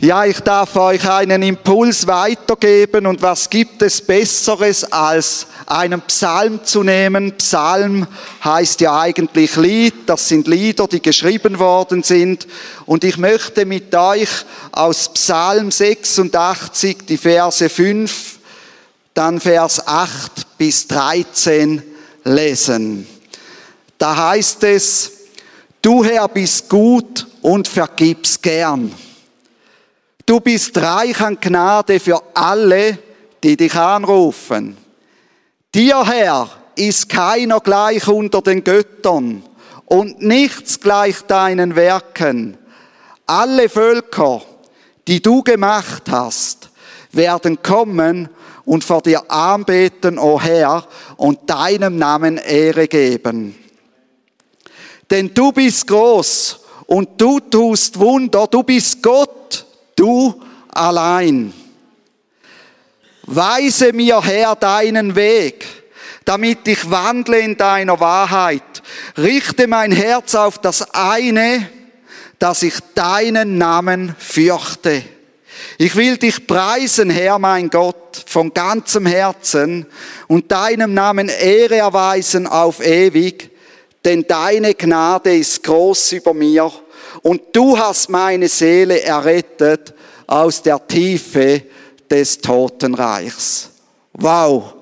[0.00, 6.64] Ja, ich darf euch einen Impuls weitergeben und was gibt es Besseres als einen Psalm
[6.64, 7.32] zu nehmen?
[7.32, 8.06] Psalm
[8.44, 12.46] heißt ja eigentlich Lied, das sind Lieder, die geschrieben worden sind
[12.86, 14.28] und ich möchte mit euch
[14.70, 18.38] aus Psalm 86 die Verse 5,
[19.14, 21.82] dann Vers 8 bis 13
[22.22, 23.04] lesen.
[23.98, 25.10] Da heißt es,
[25.82, 28.94] du Herr bist gut und vergibst gern.
[30.28, 32.98] Du bist reich an Gnade für alle,
[33.42, 34.76] die dich anrufen.
[35.74, 39.42] Dir, Herr, ist keiner gleich unter den Göttern
[39.86, 42.58] und nichts gleich deinen Werken.
[43.24, 44.42] Alle Völker,
[45.06, 46.68] die du gemacht hast,
[47.10, 48.28] werden kommen
[48.66, 53.54] und vor dir anbeten, o oh Herr, und deinem Namen Ehre geben.
[55.10, 59.64] Denn du bist groß und du tust Wunder, du bist Gott
[59.98, 60.34] du
[60.68, 61.52] allein.
[63.24, 65.66] Weise mir, Herr, deinen Weg,
[66.24, 68.82] damit ich wandle in deiner Wahrheit.
[69.16, 71.68] Richte mein Herz auf das eine,
[72.38, 75.02] dass ich deinen Namen fürchte.
[75.76, 79.86] Ich will dich preisen, Herr mein Gott, von ganzem Herzen
[80.26, 83.50] und deinem Namen Ehre erweisen auf ewig,
[84.04, 86.72] denn deine Gnade ist groß über mir
[87.22, 89.94] und du hast meine Seele errettet
[90.26, 91.62] aus der Tiefe
[92.10, 93.70] des Totenreichs.
[94.12, 94.74] Wow,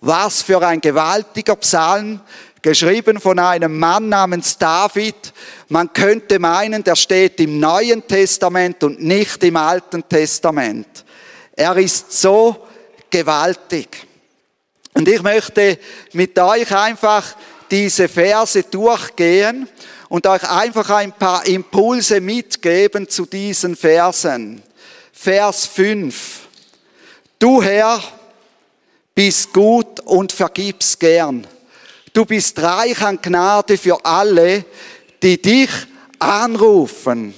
[0.00, 2.20] was für ein gewaltiger Psalm,
[2.62, 5.32] geschrieben von einem Mann namens David.
[5.68, 11.04] Man könnte meinen, der steht im Neuen Testament und nicht im Alten Testament.
[11.56, 12.66] Er ist so
[13.08, 14.06] gewaltig.
[14.94, 15.78] Und ich möchte
[16.12, 17.24] mit euch einfach
[17.70, 19.68] diese Verse durchgehen
[20.10, 24.60] und euch einfach ein paar Impulse mitgeben zu diesen Versen.
[25.12, 26.48] Vers 5.
[27.38, 28.02] Du Herr
[29.14, 31.46] bist gut und vergibst gern.
[32.12, 34.64] Du bist reich an Gnade für alle,
[35.22, 35.70] die dich
[36.18, 37.32] anrufen.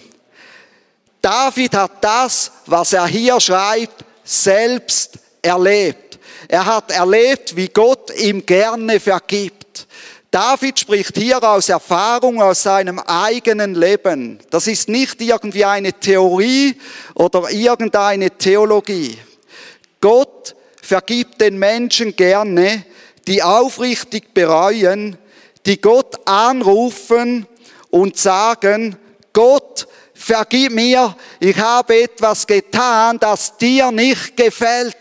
[1.21, 6.19] David hat das, was er hier schreibt, selbst erlebt.
[6.49, 9.62] Er hat erlebt, wie Gott ihm gerne vergibt.
[10.32, 14.38] David spricht hier aus Erfahrung, aus seinem eigenen Leben.
[14.48, 16.75] Das ist nicht irgendwie eine Theorie
[17.15, 19.19] oder irgendeine Theologie.
[20.00, 22.82] Gott vergibt den Menschen gerne,
[23.26, 25.19] die aufrichtig bereuen,
[25.66, 27.47] die Gott anrufen
[27.91, 28.97] und sagen,
[29.34, 34.97] Gott, vergib mir, ich habe etwas getan, das dir nicht gefällt.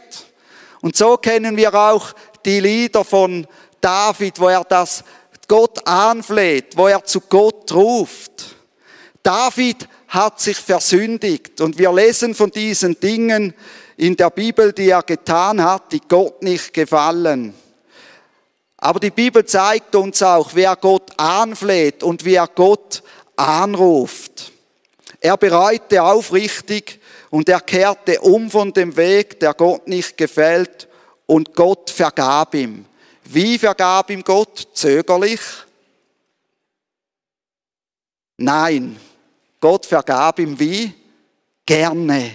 [0.82, 2.12] Und so kennen wir auch
[2.44, 3.48] die Lieder von
[3.80, 5.06] David, wo er das
[5.52, 8.56] Gott anfleht, wo er zu Gott ruft.
[9.22, 13.54] David hat sich versündigt und wir lesen von diesen Dingen
[13.98, 17.54] in der Bibel, die er getan hat, die Gott nicht gefallen.
[18.78, 23.04] Aber die Bibel zeigt uns auch, wer Gott anfleht und wer Gott
[23.36, 24.54] anruft.
[25.20, 30.88] Er bereute aufrichtig und er kehrte um von dem Weg, der Gott nicht gefällt,
[31.26, 32.86] und Gott vergab ihm.
[33.34, 34.68] Wie vergab ihm Gott?
[34.74, 35.40] Zögerlich?
[38.38, 39.00] Nein,
[39.60, 40.94] Gott vergab ihm wie?
[41.66, 42.32] Gerne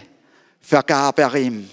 [0.60, 1.68] vergab er ihm.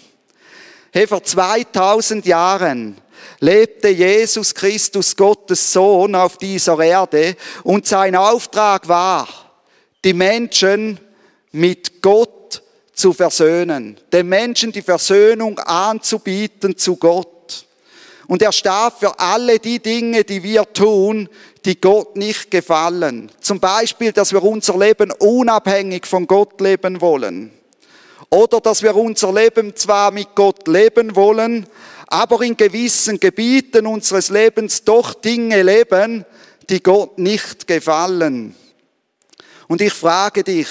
[0.92, 2.98] Hey, vor 2000 Jahren
[3.40, 9.28] lebte Jesus Christus, Gottes Sohn, auf dieser Erde und sein Auftrag war,
[10.04, 11.00] die Menschen
[11.52, 12.62] mit Gott
[12.94, 17.33] zu versöhnen, den Menschen die Versöhnung anzubieten zu Gott.
[18.28, 21.28] Und er starb für alle die Dinge, die wir tun,
[21.66, 23.32] die Gott nicht gefallen.
[23.42, 27.52] Zum Beispiel, dass wir unser Leben unabhängig von Gott leben wollen.
[28.30, 31.68] Oder dass wir unser Leben zwar mit Gott leben wollen,
[32.08, 36.26] aber in gewissen Gebieten unseres Lebens doch Dinge leben,
[36.70, 38.56] die Gott nicht gefallen.
[39.68, 40.68] Und ich frage dich,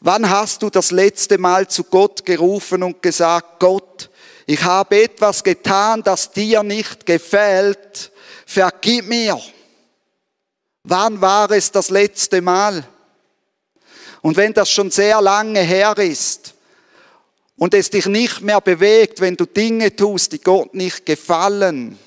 [0.00, 3.87] wann hast du das letzte Mal zu Gott gerufen und gesagt, Gott,
[4.50, 8.10] ich habe etwas getan, das dir nicht gefällt,
[8.46, 9.38] vergib mir.
[10.84, 12.82] Wann war es das letzte Mal?
[14.22, 16.54] Und wenn das schon sehr lange her ist
[17.58, 21.98] und es dich nicht mehr bewegt, wenn du Dinge tust, die Gott nicht gefallen,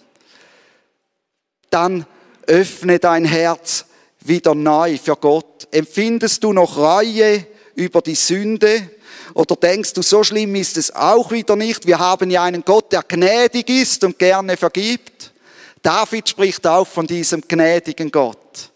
[1.70, 2.08] dann
[2.48, 3.86] öffne dein Herz
[4.20, 5.68] wieder neu für Gott.
[5.70, 7.46] Empfindest du noch Reue
[7.76, 8.90] über die Sünde?
[9.34, 11.86] Oder denkst du, so schlimm ist es auch wieder nicht?
[11.88, 15.32] Wir haben ja einen Gott, der gnädig ist und gerne vergibt.
[15.82, 18.72] David spricht auch von diesem gnädigen Gott.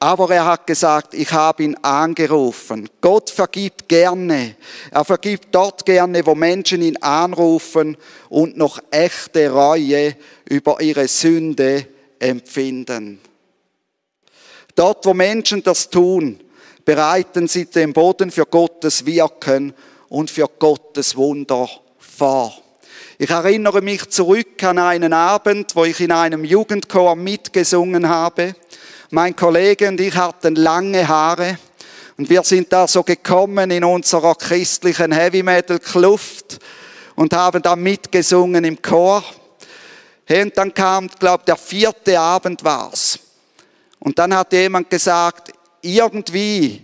[0.00, 2.90] Aber er hat gesagt, ich habe ihn angerufen.
[3.00, 4.56] Gott vergibt gerne.
[4.90, 7.96] Er vergibt dort gerne, wo Menschen ihn anrufen
[8.28, 10.14] und noch echte Reue
[10.46, 11.86] über ihre Sünde
[12.18, 13.20] empfinden.
[14.74, 16.40] Dort, wo Menschen das tun,
[16.84, 19.74] bereiten sie den Boden für Gottes Wirken
[20.08, 22.54] und für Gottes Wunder vor.
[23.18, 28.54] Ich erinnere mich zurück an einen Abend, wo ich in einem Jugendchor mitgesungen habe.
[29.10, 31.58] Mein Kollege und ich hatten lange Haare
[32.16, 36.58] und wir sind da so gekommen in unserer christlichen Heavy Metal Kluft
[37.16, 39.24] und haben da mitgesungen im Chor.
[40.28, 43.18] Und dann kam, glaube der vierte Abend war's.
[43.98, 45.52] Und dann hat jemand gesagt,
[45.84, 46.82] irgendwie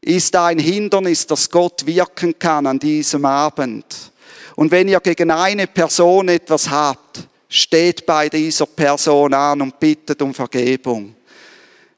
[0.00, 4.12] ist ein Hindernis, dass Gott wirken kann an diesem Abend.
[4.54, 10.22] Und wenn ihr gegen eine Person etwas habt, steht bei dieser Person an und bittet
[10.22, 11.14] um Vergebung.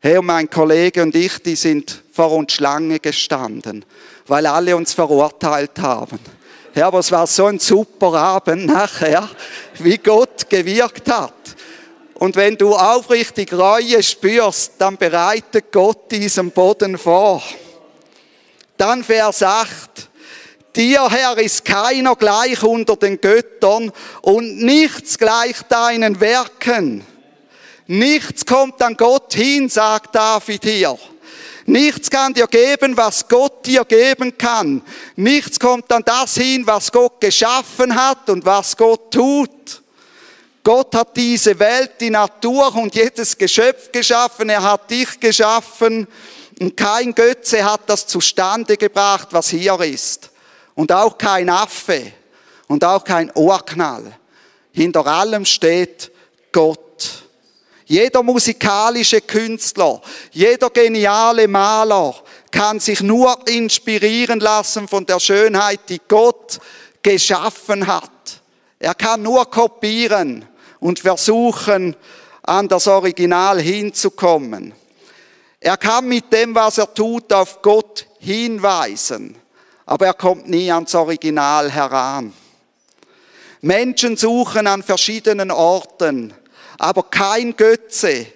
[0.02, 3.85] Und mein Kollege und ich, die sind vor uns Schlange gestanden,
[4.26, 6.19] weil alle uns verurteilt haben.
[6.75, 9.29] Ja, aber es war so ein super Abend nachher,
[9.79, 11.38] wie Gott gewirkt hat.
[12.18, 17.42] Und wenn du aufrichtig Reue spürst, dann bereitet Gott diesen Boden vor.
[18.76, 20.08] Dann Vers 8.
[20.74, 23.92] Dir, Herr, ist keiner gleich unter den Göttern
[24.22, 27.04] und nichts gleich deinen Werken.
[27.86, 30.98] Nichts kommt an Gott hin, sagt David hier.
[31.66, 34.82] Nichts kann dir geben, was Gott dir geben kann.
[35.16, 39.82] Nichts kommt an das hin, was Gott geschaffen hat und was Gott tut.
[40.68, 44.50] Gott hat diese Welt, die Natur und jedes Geschöpf geschaffen.
[44.50, 46.06] Er hat dich geschaffen.
[46.60, 50.28] Und kein Götze hat das zustande gebracht, was hier ist.
[50.74, 52.12] Und auch kein Affe.
[52.66, 54.12] Und auch kein Ohrknall.
[54.70, 56.12] Hinter allem steht
[56.52, 57.24] Gott.
[57.86, 62.14] Jeder musikalische Künstler, jeder geniale Maler
[62.50, 66.60] kann sich nur inspirieren lassen von der Schönheit, die Gott
[67.02, 68.10] geschaffen hat.
[68.78, 70.46] Er kann nur kopieren
[70.80, 71.96] und versuchen,
[72.42, 74.72] an das Original hinzukommen.
[75.60, 79.36] Er kann mit dem, was er tut, auf Gott hinweisen,
[79.86, 82.32] aber er kommt nie ans Original heran.
[83.60, 86.32] Menschen suchen an verschiedenen Orten,
[86.78, 88.26] aber kein Götze,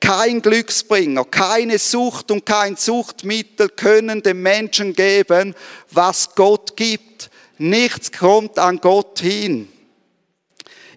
[0.00, 5.54] kein Glücksbringer, keine Sucht und kein Suchtmittel können dem Menschen geben,
[5.90, 7.30] was Gott gibt.
[7.58, 9.70] Nichts kommt an Gott hin.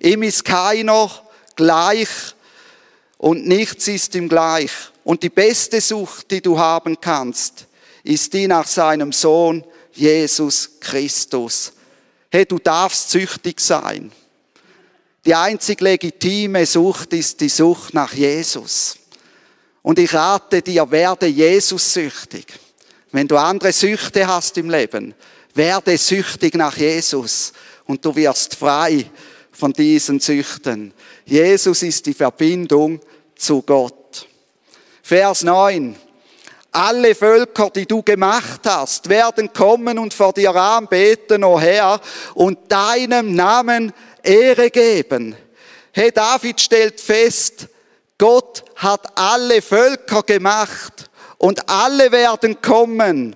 [0.03, 1.09] Ihm ist keiner
[1.55, 2.09] gleich
[3.17, 4.69] und nichts ist ihm gleich.
[5.05, 7.67] Und die beste Sucht, die du haben kannst,
[8.03, 9.63] ist die nach seinem Sohn
[9.93, 11.71] Jesus Christus.
[12.29, 14.11] Hey, du darfst süchtig sein.
[15.25, 18.97] Die einzig legitime Sucht ist die Sucht nach Jesus.
[19.81, 22.47] Und ich rate dir, werde Jesus süchtig.
[23.13, 25.13] Wenn du andere Süchte hast im Leben,
[25.53, 27.53] werde süchtig nach Jesus
[27.85, 29.09] und du wirst frei
[29.53, 30.93] von diesen Süchten.
[31.25, 32.99] Jesus ist die Verbindung
[33.35, 34.27] zu Gott.
[35.01, 35.95] Vers 9.
[36.71, 42.01] Alle Völker, die du gemacht hast, werden kommen und vor dir anbeten, o oh Herr,
[42.33, 43.93] und deinem Namen
[44.23, 45.35] Ehre geben.
[45.91, 47.67] Hey, David stellt fest,
[48.17, 53.35] Gott hat alle Völker gemacht und alle werden kommen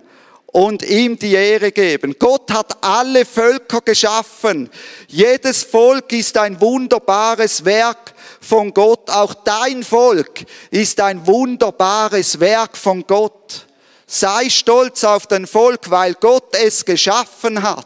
[0.52, 2.16] und ihm die Ehre geben.
[2.18, 4.70] Gott hat alle Völker geschaffen.
[5.08, 9.10] Jedes Volk ist ein wunderbares Werk von Gott.
[9.10, 13.68] Auch dein Volk ist ein wunderbares Werk von Gott.
[14.06, 17.86] Sei stolz auf dein Volk, weil Gott es geschaffen hat.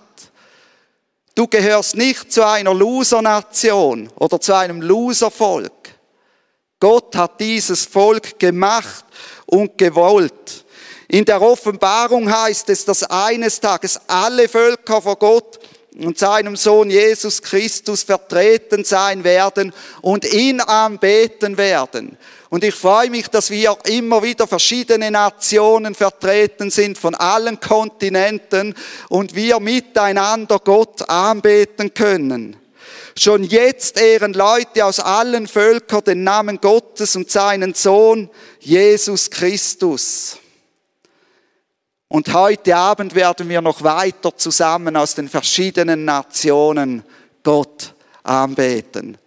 [1.34, 5.72] Du gehörst nicht zu einer Loser-Nation oder zu einem Loser-Volk.
[6.80, 9.06] Gott hat dieses Volk gemacht
[9.46, 10.66] und gewollt.
[11.14, 15.60] In der Offenbarung heißt es, dass eines Tages alle Völker vor Gott
[16.00, 22.18] und seinem Sohn Jesus Christus vertreten sein werden und ihn anbeten werden.
[22.50, 28.74] Und ich freue mich, dass wir immer wieder verschiedene Nationen vertreten sind von allen Kontinenten
[29.10, 32.56] und wir miteinander Gott anbeten können.
[33.20, 38.30] Schon jetzt ehren Leute aus allen Völkern den Namen Gottes und seinen Sohn
[38.62, 40.38] Jesus Christus.
[42.12, 47.04] Und heute Abend werden wir noch weiter zusammen aus den verschiedenen Nationen
[47.42, 49.18] Gott anbeten.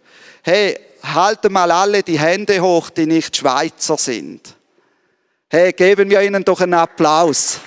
[0.43, 4.55] Hey, halten mal alle die Hände hoch, die nicht Schweizer sind.
[5.49, 7.59] Hey, geben wir ihnen doch einen Applaus.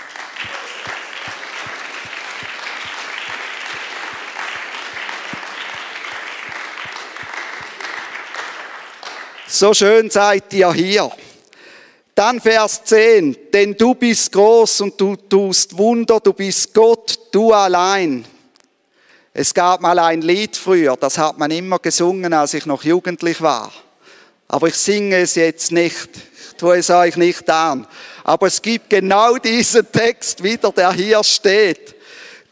[9.47, 11.11] So schön seid ihr hier.
[12.17, 13.37] Dann Vers 10.
[13.53, 18.25] Denn du bist groß und du tust Wunder, du bist Gott, du allein.
[19.35, 23.39] Es gab mal ein Lied früher, das hat man immer gesungen, als ich noch jugendlich
[23.39, 23.71] war.
[24.47, 26.09] Aber ich singe es jetzt nicht.
[26.49, 27.85] Ich tue es euch nicht an.
[28.23, 31.93] Aber es gibt genau diesen Text wieder, der hier steht.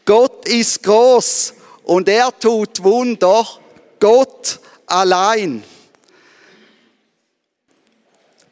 [0.04, 3.44] Gott ist groß und er tut Wunder.
[3.98, 5.64] Gott allein.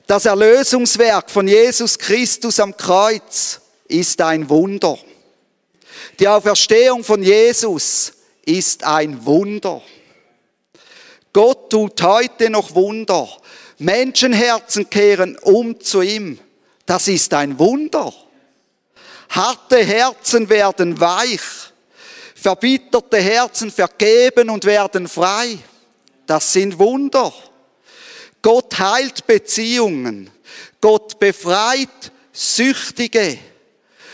[0.06, 4.98] Das Erlösungswerk von Jesus Christus am Kreuz ist ein Wunder.
[6.18, 8.12] Die Auferstehung von Jesus
[8.44, 9.80] ist ein Wunder.
[11.32, 13.26] Gott tut heute noch Wunder.
[13.78, 16.38] Menschenherzen kehren um zu ihm.
[16.84, 18.12] Das ist ein Wunder.
[19.30, 21.40] Harte Herzen werden weich.
[22.34, 25.58] Verbitterte Herzen vergeben und werden frei.
[26.26, 27.32] Das sind Wunder.
[28.44, 30.28] Gott heilt Beziehungen.
[30.78, 33.38] Gott befreit Süchtige.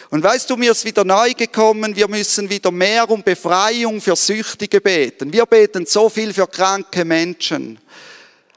[0.09, 4.15] Und weißt du, mir ist wieder neu gekommen, wir müssen wieder mehr um Befreiung für
[4.15, 5.33] Süchtige beten.
[5.33, 7.81] Wir beten so viel für kranke Menschen.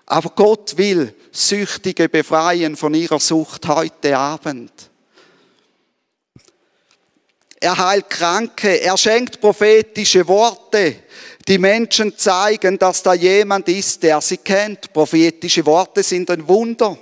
[0.05, 4.71] Aber Gott will Süchtige befreien von ihrer Sucht heute Abend.
[7.59, 10.97] Er heilt Kranke, er schenkt prophetische Worte.
[11.47, 14.93] Die Menschen zeigen, dass da jemand ist, der sie kennt.
[14.93, 16.97] Prophetische Worte sind ein Wunder.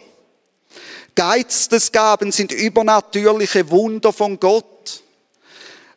[1.14, 5.04] Geistesgaben sind übernatürliche Wunder von Gott.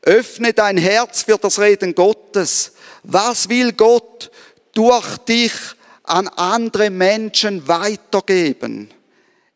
[0.02, 2.72] Öffne dein Herz für das Reden Gottes.
[3.04, 4.30] Was will Gott
[4.72, 5.52] durch dich
[6.02, 8.90] an andere Menschen weitergeben?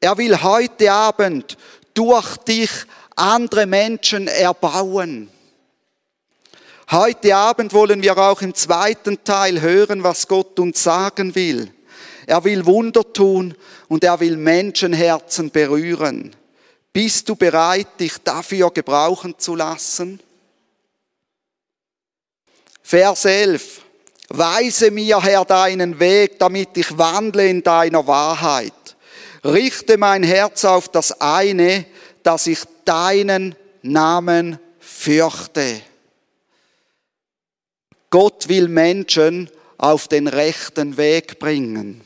[0.01, 1.59] Er will heute Abend
[1.93, 2.71] durch dich
[3.17, 5.29] andere Menschen erbauen.
[6.91, 11.71] Heute Abend wollen wir auch im zweiten Teil hören, was Gott uns sagen will.
[12.27, 13.55] Er will Wunder tun
[13.89, 16.35] und er will Menschenherzen berühren.
[16.91, 20.19] Bist du bereit, dich dafür gebrauchen zu lassen?
[22.83, 23.83] Vers 11.
[24.31, 28.73] Weise mir, Herr, deinen Weg, damit ich wandle in deiner Wahrheit.
[29.45, 31.85] Richte mein Herz auf das eine,
[32.23, 35.83] dass ich deinen Namen fürchte.
[38.11, 42.03] Gott will Menschen auf den rechten Weg bringen.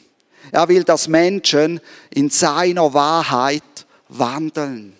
[0.51, 1.81] Er will, dass Menschen
[2.11, 3.63] in seiner Wahrheit
[4.09, 4.97] wandeln.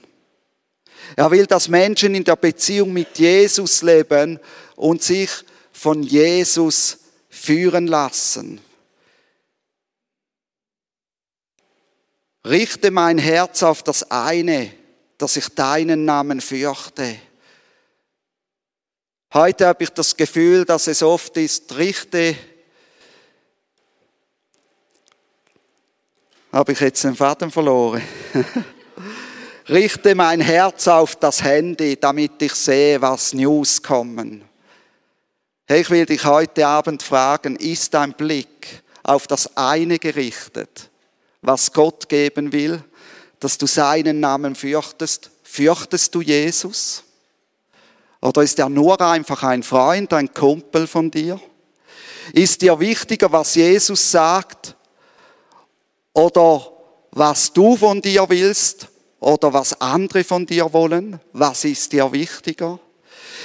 [1.17, 4.39] Er will, dass Menschen in der Beziehung mit Jesus leben
[4.77, 5.31] und sich
[5.73, 8.61] von Jesus führen lassen.
[12.47, 14.73] Richte mein Herz auf das eine,
[15.19, 17.17] dass ich deinen Namen fürchte.
[19.35, 22.37] Heute habe ich das Gefühl, dass es oft ist, richte,
[26.53, 28.03] habe ich jetzt den Faden verloren.
[29.71, 34.45] richte mein Herz auf das Handy, damit ich sehe, was News kommen.
[35.65, 40.91] Hey, ich will dich heute Abend fragen, ist dein Blick auf das eine gerichtet,
[41.41, 42.85] was Gott geben will,
[43.41, 45.31] dass du seinen Namen fürchtest?
[45.43, 47.05] Fürchtest du Jesus?
[48.23, 51.41] Oder ist er nur einfach ein Freund, ein Kumpel von dir?
[52.33, 54.77] Ist dir wichtiger, was Jesus sagt?
[56.15, 56.73] Oder
[57.11, 58.87] was du von dir willst?
[59.19, 61.21] Oder was andere von dir wollen?
[61.33, 62.79] Was ist dir wichtiger?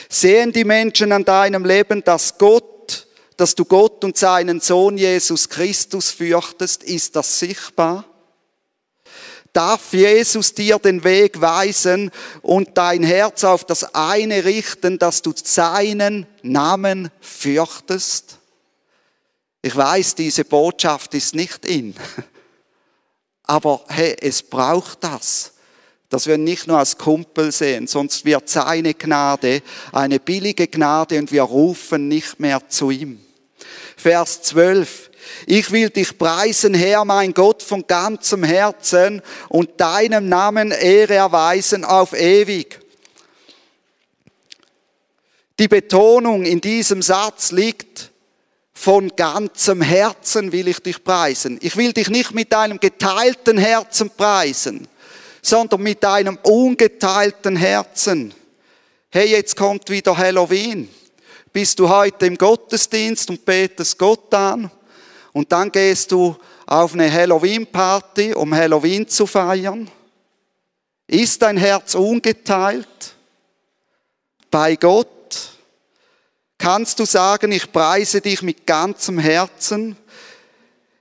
[0.10, 5.50] Sehen die Menschen an deinem Leben, dass Gott, dass du Gott und seinen Sohn Jesus
[5.50, 6.84] Christus fürchtest?
[6.84, 8.06] Ist das sichtbar?
[9.58, 12.12] Darf Jesus dir den Weg weisen
[12.44, 18.38] und dein Herz auf das eine richten, dass du seinen Namen fürchtest.
[19.64, 21.96] Ich weiß, diese Botschaft ist nicht in.
[23.44, 25.54] Aber hey, es braucht das,
[26.10, 31.32] dass wir nicht nur als Kumpel sehen, sonst wird seine Gnade eine billige Gnade und
[31.32, 33.20] wir rufen nicht mehr zu ihm.
[33.96, 35.10] Vers 12.
[35.46, 41.86] Ich will dich preisen, Herr, mein Gott, von ganzem Herzen und deinem Namen Ehre erweisen
[41.86, 42.80] auf ewig.
[45.60, 48.12] Die Betonung in diesem Satz liegt,
[48.74, 51.58] von ganzem Herzen will ich dich preisen.
[51.62, 54.88] Ich will dich nicht mit einem geteilten Herzen preisen,
[55.42, 58.36] sondern mit einem ungeteilten Herzen.
[59.10, 60.90] Hey, jetzt kommt wieder Halloween.
[61.52, 64.70] Bist du heute im Gottesdienst und betest Gott an?
[65.38, 69.88] Und dann gehst du auf eine Halloween-Party, um Halloween zu feiern.
[71.06, 73.14] Ist dein Herz ungeteilt
[74.50, 75.52] bei Gott?
[76.58, 79.96] Kannst du sagen, ich preise dich mit ganzem Herzen?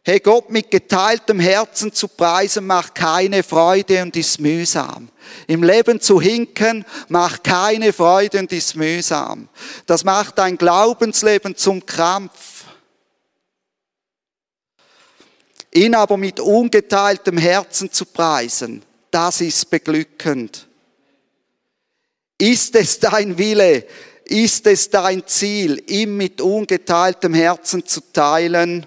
[0.04, 5.08] Hey, Gott mit geteiltem Herzen zu preisen macht keine Freude und ist mühsam.
[5.46, 9.48] Im Leben zu hinken macht keine Freude und ist mühsam.
[9.86, 12.55] Das macht ein Glaubensleben zum Krampf.
[15.76, 20.66] Ihn aber mit ungeteiltem Herzen zu preisen, das ist beglückend.
[22.38, 23.84] Ist es dein Wille,
[24.24, 28.86] ist es dein Ziel, ihm mit ungeteiltem Herzen zu teilen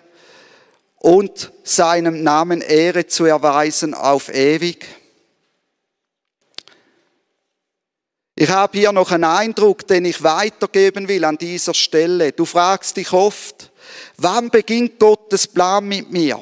[0.96, 4.88] und seinem Namen Ehre zu erweisen auf ewig?
[8.34, 12.32] Ich habe hier noch einen Eindruck, den ich weitergeben will an dieser Stelle.
[12.32, 13.72] Du fragst dich oft,
[14.18, 16.42] wann beginnt Gottes Plan mit mir?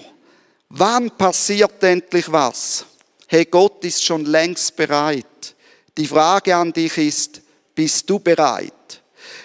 [0.69, 2.85] Wann passiert endlich was?
[3.27, 5.55] Hey, Gott ist schon längst bereit.
[5.97, 7.41] Die Frage an dich ist,
[7.73, 8.73] bist du bereit?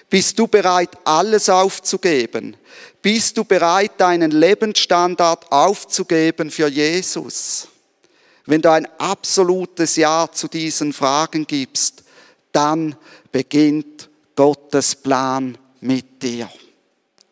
[0.09, 2.57] Bist du bereit, alles aufzugeben?
[3.01, 7.69] Bist du bereit, deinen Lebensstandard aufzugeben für Jesus?
[8.47, 12.03] Wenn du ein absolutes Ja zu diesen Fragen gibst,
[12.51, 12.97] dann
[13.31, 16.51] beginnt Gottes Plan mit dir.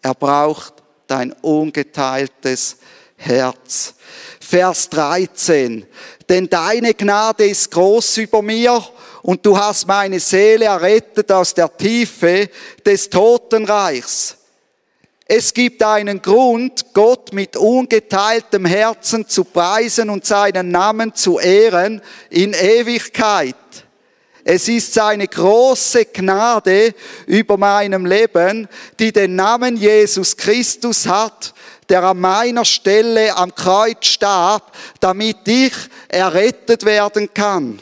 [0.00, 0.74] Er braucht
[1.06, 2.78] dein ungeteiltes
[3.20, 3.94] Herz.
[4.40, 5.86] Vers 13.
[6.28, 8.82] Denn deine Gnade ist groß über mir
[9.22, 12.48] und du hast meine Seele errettet aus der Tiefe
[12.84, 14.36] des Totenreichs.
[15.26, 22.02] Es gibt einen Grund, Gott mit ungeteiltem Herzen zu preisen und seinen Namen zu ehren
[22.30, 23.54] in Ewigkeit.
[24.42, 26.94] Es ist seine große Gnade
[27.26, 28.66] über meinem Leben,
[28.98, 31.54] die den Namen Jesus Christus hat,
[31.90, 35.72] der an meiner Stelle am Kreuz starb, damit ich
[36.08, 37.80] errettet werden kann.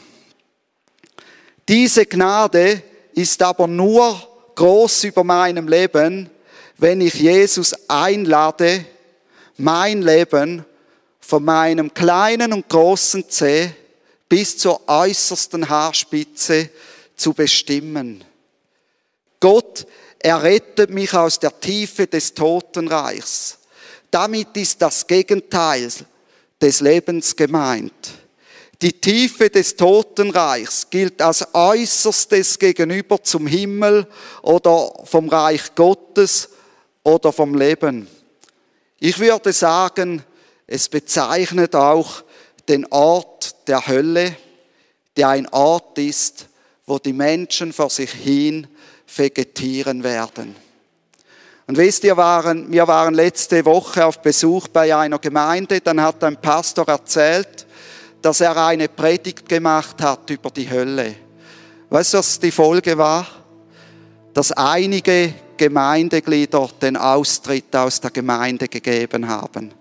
[1.67, 2.81] Diese Gnade
[3.13, 4.19] ist aber nur
[4.55, 6.29] groß über meinem Leben,
[6.77, 8.83] wenn ich Jesus einlade,
[9.57, 10.65] mein Leben
[11.19, 13.69] von meinem kleinen und großen Zeh
[14.27, 16.69] bis zur äußersten Haarspitze
[17.15, 18.23] zu bestimmen.
[19.39, 19.85] Gott
[20.17, 23.58] errettet mich aus der Tiefe des Totenreichs.
[24.11, 25.89] Damit ist das Gegenteil
[26.61, 28.19] des Lebens gemeint.
[28.81, 34.07] Die Tiefe des Totenreichs gilt als äußerstes gegenüber zum Himmel
[34.41, 36.49] oder vom Reich Gottes
[37.03, 38.07] oder vom Leben.
[38.99, 40.23] Ich würde sagen,
[40.65, 42.23] es bezeichnet auch
[42.69, 44.35] den Ort der Hölle,
[45.17, 46.47] der ein Ort ist,
[46.85, 48.67] wo die Menschen vor sich hin
[49.13, 50.55] vegetieren werden.
[51.69, 56.23] Und wisst ihr, waren, wir waren letzte Woche auf Besuch bei einer Gemeinde, dann hat
[56.23, 57.67] ein Pastor erzählt,
[58.23, 61.13] dass er eine Predigt gemacht hat über die Hölle.
[61.91, 63.27] Weißt du, was die Folge war?
[64.33, 69.71] Dass einige Gemeindeglieder den Austritt aus der Gemeinde gegeben haben,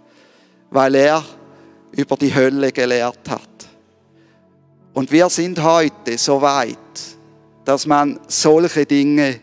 [0.69, 1.25] weil er
[1.93, 3.67] über die Hölle gelehrt hat.
[4.93, 6.77] Und wir sind heute so weit,
[7.65, 9.41] dass man solche Dinge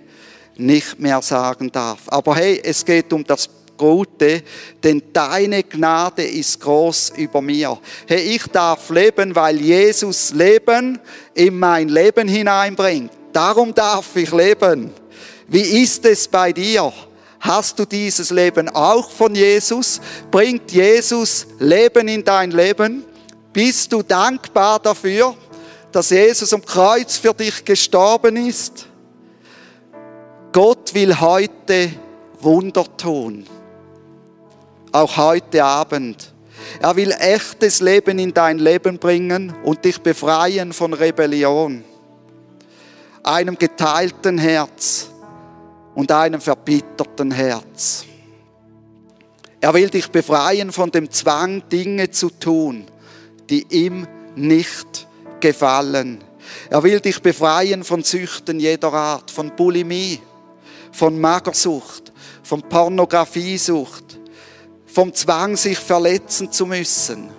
[0.58, 2.00] nicht mehr sagen darf.
[2.08, 4.42] Aber hey, es geht um das Gute,
[4.84, 7.78] denn deine Gnade ist groß über mir.
[8.08, 11.00] Hey, ich darf leben, weil Jesus Leben
[11.34, 13.12] in mein Leben hineinbringt.
[13.34, 14.92] Darum darf ich leben.
[15.48, 16.92] Wie ist es bei dir?
[17.40, 20.00] Hast du dieses Leben auch von Jesus?
[20.32, 23.04] Bringt Jesus Leben in dein Leben?
[23.54, 25.36] Bist du dankbar dafür,
[25.92, 28.88] dass Jesus am Kreuz für dich gestorben ist?
[30.56, 31.92] Gott will heute
[32.40, 33.46] Wunder tun.
[34.94, 36.34] Auch heute Abend.
[36.80, 41.84] Er will echtes Leben in dein Leben bringen und dich befreien von Rebellion,
[43.22, 45.10] einem geteilten Herz
[45.94, 48.06] und einem verbitterten Herz.
[49.60, 52.86] Er will dich befreien von dem Zwang, Dinge zu tun,
[53.50, 55.06] die ihm nicht
[55.42, 56.24] gefallen.
[56.70, 60.22] Er will dich befreien von Süchten jeder Art, von Bulimie,
[60.96, 64.18] von Magersucht, von Pornografiesucht,
[64.86, 67.30] vom Zwang, sich verletzen zu müssen,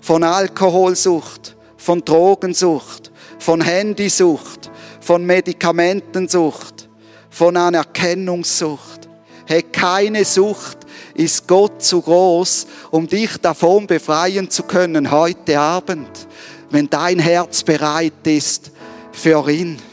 [0.00, 4.70] von Alkoholsucht, von Drogensucht, von Handysucht,
[5.00, 6.88] von Medikamentensucht,
[7.30, 9.08] von Anerkennungssucht.
[9.44, 10.78] Hey, keine Sucht
[11.14, 16.28] ist Gott zu groß, um dich davon befreien zu können heute Abend,
[16.70, 18.70] wenn dein Herz bereit ist
[19.10, 19.89] für ihn.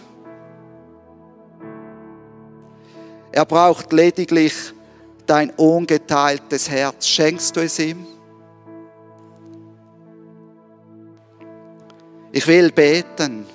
[3.38, 4.56] Er braucht lediglich
[5.28, 7.08] dein ungeteiltes Herz.
[7.08, 8.04] Schenkst du es ihm?
[12.32, 13.46] Ich will beten.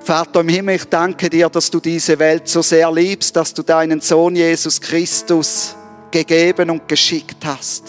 [0.00, 3.62] Vater im Himmel, ich danke dir, dass du diese Welt so sehr liebst, dass du
[3.62, 5.74] deinen Sohn Jesus Christus
[6.10, 7.84] gegeben und geschickt hast.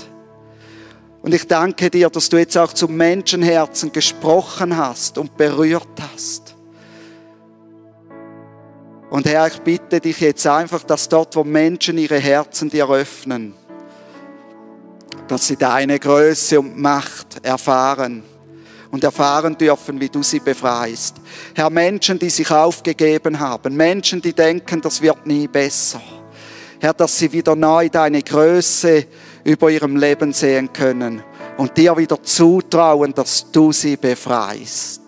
[1.21, 6.52] Und ich danke dir, dass du jetzt auch zu Menschenherzen gesprochen hast und berührt hast.
[9.13, 13.53] Und Herr, ich bitte dich jetzt einfach, dass dort, wo Menschen ihre Herzen dir öffnen,
[15.27, 18.23] dass sie deine Größe und Macht erfahren
[18.89, 21.17] und erfahren dürfen, wie du sie befreist.
[21.53, 26.01] Herr, Menschen, die sich aufgegeben haben, Menschen, die denken, das wird nie besser.
[26.79, 29.05] Herr, dass sie wieder neu deine Größe
[29.43, 31.21] über ihrem Leben sehen können
[31.57, 35.03] und dir wieder zutrauen, dass du sie befreist.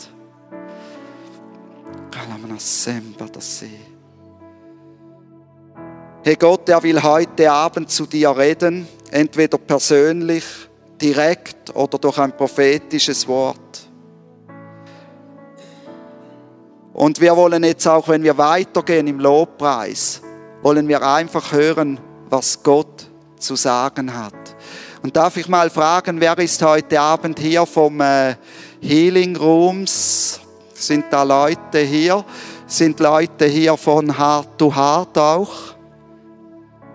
[6.28, 10.44] Hey Gott, er will heute Abend zu dir reden, entweder persönlich,
[11.00, 13.88] direkt oder durch ein prophetisches Wort.
[16.94, 20.20] Und wir wollen jetzt auch, wenn wir weitergehen im Lobpreis,
[20.64, 23.08] wollen wir einfach hören, was Gott
[23.38, 24.56] zu sagen hat.
[25.04, 28.34] Und darf ich mal fragen, wer ist heute Abend hier vom äh,
[28.82, 30.40] Healing Rooms?
[30.74, 32.26] Sind da Leute hier?
[32.66, 35.75] Sind Leute hier von Heart to Heart auch?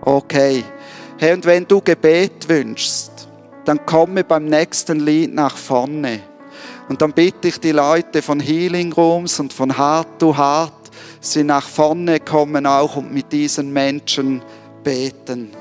[0.01, 0.63] Okay.
[1.17, 3.27] Hey, und wenn du Gebet wünschst,
[3.65, 6.21] dann komme beim nächsten Lied nach vorne.
[6.89, 10.73] Und dann bitte ich die Leute von Healing Rooms und von Heart to Heart,
[11.19, 14.41] sie nach vorne kommen auch und mit diesen Menschen
[14.83, 15.51] beten.